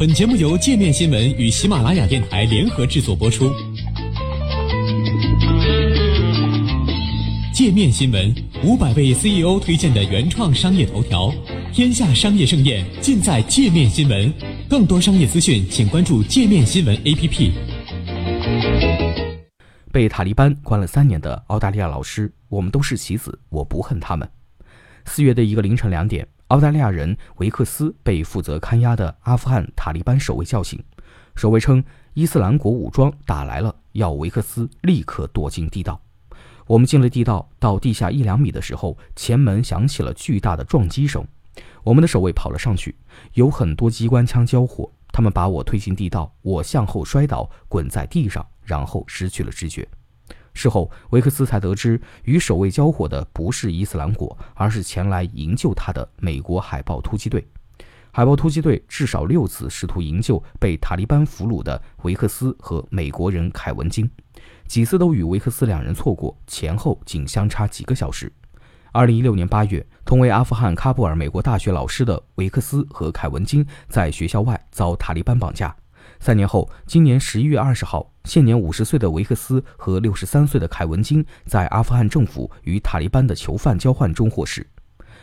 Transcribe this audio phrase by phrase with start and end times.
[0.00, 3.52] 本节目由界面新闻与喜马拉雅电台联合制作播出。
[7.52, 8.34] 界面新闻
[8.64, 11.30] 五百位 CEO 推荐的原创商业头条，
[11.70, 14.32] 天下商业盛宴尽在界面新闻。
[14.70, 17.52] 更多商业资讯，请关注界面新闻 APP。
[19.92, 24.26] 被塔利班关了三年的澳大利亚老师，我们都是棋子，我不恨他们。
[25.04, 26.26] 四月的一个凌晨两点。
[26.50, 30.82] 澳大利亚人维克斯被负责看押的阿富汗塔利班守卫叫醒，
[31.36, 31.82] 守卫称
[32.14, 36.00] 伊斯兰国武装打来了，要维克斯立刻躲进地道。
[36.66, 41.24] 我们进了地道，到地下一两米的时候，前门响起了巨大的撞击声。
[41.84, 42.96] 我们的守卫跑了上去，
[43.34, 49.88] 有很多机关枪交火，他们把我推进地道，我向后摔倒，滚在地上，然后失去了知觉。
[50.60, 57.48] 事后，维克斯才得知，与守卫交火的不是伊斯兰国，而是前来营救他的美国海豹突击队。
[58.12, 64.10] 海豹突击队至少六次试图营救被塔利班俘虏的维克斯和美国人凯文金，
[64.66, 68.30] 几次都与维克斯两人错过，前后仅相差几个小时。
[68.92, 75.74] 二零一六年八月，同为阿富汗喀布尔美国大学老师的维克斯和凯文金在学校外遭塔利班绑架。
[76.20, 84.66] 三年后，今年十一月二十号，现年五十岁的维克斯和六十三岁的凯文金在阿富汗政府与塔利班的囚犯交换中获释。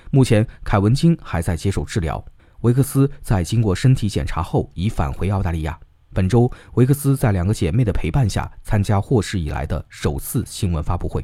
[0.09, 2.23] 目前，凯文金还在接受治疗。
[2.61, 5.77] 维克斯在经过身体检查后已返回澳大利亚。
[6.13, 11.23] 本周，维克斯在两个姐妹的陪伴下参加获释以来的首次新闻发布会。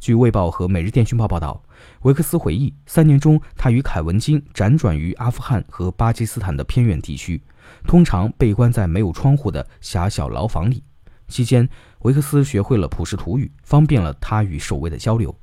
[0.00, 1.62] 据《卫报》和《每日电讯报》报道，
[2.02, 7.42] 维克斯回忆，三年中他与凯文金辗转于阿富汗和巴基斯坦的偏远地区。
[7.86, 10.82] 通常被关在没有窗户的狭小牢房里，
[11.28, 11.68] 期间
[12.00, 15.34] 维克斯学会了普什图语，方便了他与守卫的交流。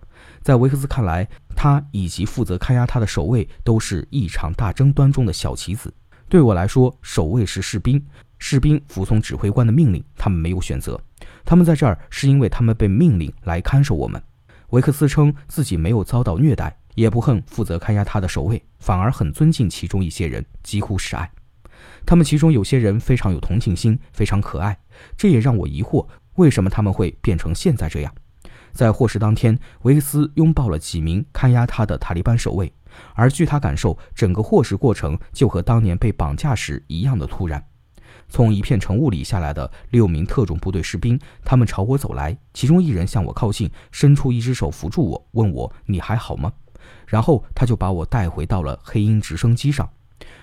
[0.42, 5.94] 在维克斯看来，他以及负责看押他的守卫都是一场大争端中的小棋子。
[6.30, 8.04] 对我来说，守卫是士兵，
[8.40, 11.00] 士兵服从指挥官的命令，他们没有选择。
[11.44, 14.22] 他们在这儿是因为他们被命令来看守我们。
[14.70, 21.30] 维克斯称自己没有遭到虐待，也不恨负责看押他的守卫，反而很尊敬其中一些人，几乎是爱。
[22.06, 24.78] 他们其中有些人非常有同情心，非常可爱，
[25.18, 28.14] 这也让我疑惑，为什么他们会变成现在这样？
[28.72, 32.72] 在获释当天，维克斯拥抱了几名看押他的塔利班守卫，
[33.16, 37.62] 而据他感受，整个获释过程就和当年被绑架时一样的突然。
[38.30, 46.54] 从一片晨雾里下来的六名特种部队士兵，他们朝我走来，其中一人向我靠近，伸出一只手扶住我，问我：“你还好吗？”
[47.06, 49.90] 然后他就把我带回到了黑鹰直升机上。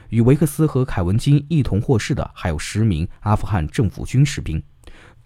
[0.09, 4.63] 与维克斯和凯文金一同获释的还有十名阿富汗政府军士兵。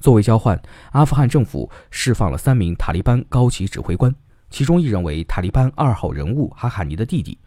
[0.00, 4.12] 作为交换，阿富汗政府释放了三名塔利班高级指挥官，
[4.50, 7.38] 其中一人为塔利班二号人物哈坎尼的弟弟。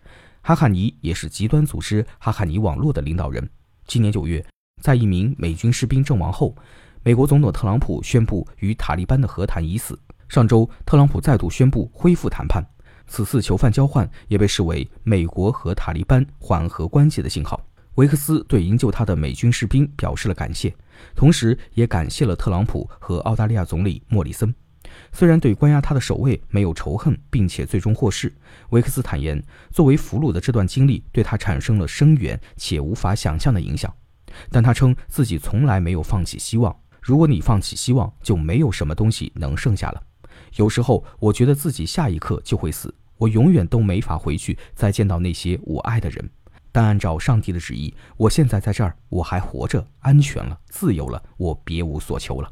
[0.42, 3.50] 哈坎尼也是极端组织哈坎尼网络的领导人。
[3.88, 4.46] 今年九月，
[4.82, 6.56] 在一名美军士兵阵亡后，
[7.04, 10.00] 美国总统特朗普宣布与塔利班的和谈已死。
[10.30, 12.64] 上周，特朗普再度宣布恢复谈判。
[13.08, 17.60] 此次囚犯交换也被视为美国和塔利班缓和关系的信号。
[17.96, 20.76] 维克斯对营救他的美军士兵表示了感谢，
[21.16, 24.54] 同时也感谢了特朗普和澳大利亚总理莫里森。
[25.12, 28.34] 虽然对关押他的守卫没有仇恨，并且最终获释，
[28.70, 29.42] 维克斯坦言，
[29.72, 33.94] 作为俘虏的这段经历对他产生了深远且无法想象的影响。
[34.50, 36.76] 但他称自己从来没有放弃希望。
[37.02, 40.04] 如果你放弃希望，就没有什么东西能剩下了。
[40.56, 46.30] 有时候，我觉得自己下一刻就会死，我永远都没法回去再见到那些我爱的人。
[46.72, 52.52] 但按照上帝的旨意，我现在在这儿，我还活着，安全了，自由了，我别无所求了。